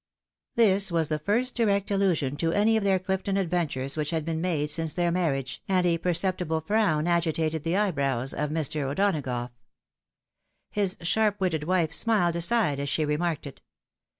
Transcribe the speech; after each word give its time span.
"This 0.55 0.91
was 0.91 1.09
the 1.09 1.19
iirst 1.19 1.53
direct 1.53 1.91
allusion 1.91 2.35
to 2.37 2.51
any 2.51 2.75
of 2.75 2.83
their 2.83 2.97
Clifton 2.97 3.37
adventures 3.37 3.95
which 3.95 4.09
had 4.09 4.25
been 4.25 4.41
made 4.41 4.71
since 4.71 4.93
their 4.95 5.11
marriage, 5.11 5.61
and 5.67 5.85
a 5.85 5.99
perceptible 5.99 6.59
frown 6.61 7.05
agitated 7.05 7.61
the 7.61 7.77
eyebrows 7.77 8.33
of 8.33 8.49
Mr. 8.49 8.81
O'Donagough. 8.89 9.51
His 10.71 10.97
sharp 11.03 11.39
witted 11.39 11.65
wife 11.65 11.93
smiled 11.93 12.35
aside 12.35 12.79
as 12.79 12.89
she 12.89 13.05
remarked 13.05 13.45
it. 13.45 13.61